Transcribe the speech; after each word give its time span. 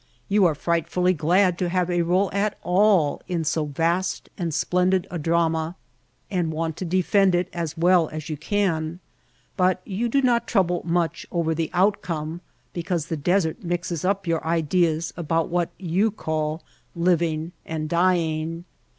You 0.29 0.45
are 0.45 0.55
frightfully 0.55 1.13
glad 1.13 1.59
to 1.59 1.69
have 1.69 1.91
a 1.91 2.01
role 2.01 2.31
at 2.33 2.57
all 2.63 3.21
in 3.27 3.43
so 3.43 3.65
vast 3.65 4.31
and 4.35 4.51
splendid 4.51 5.05
a 5.11 5.19
drama 5.19 5.75
and 6.31 6.51
want 6.51 6.75
to 6.77 6.85
defend 6.85 7.35
it 7.35 7.49
as 7.53 7.75
w^ell 7.75 8.11
as 8.11 8.27
you 8.27 8.35
can, 8.35 8.99
but 9.55 9.79
you 9.85 10.09
do 10.09 10.23
not 10.23 10.47
trouble 10.47 10.81
much 10.85 11.27
over 11.31 11.53
the 11.53 11.69
out 11.71 12.01
come 12.01 12.41
because 12.73 13.09
the 13.09 13.15
desert 13.15 13.63
mixes 13.63 14.03
up 14.03 14.25
your 14.25 14.43
ideas 14.43 15.13
about 15.15 15.49
what 15.49 15.69
you 15.77 16.09
call 16.09 16.63
living 16.95 17.51
and 17.63 17.87
dying. 17.87 18.65